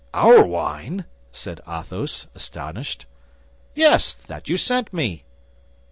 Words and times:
"Our 0.15 0.43
wine!" 0.43 1.05
said 1.31 1.61
Athos, 1.69 2.25
astonished. 2.33 3.05
"Yes, 3.75 4.15
that 4.15 4.49
you 4.49 4.57
sent 4.57 4.91
me." 4.91 5.25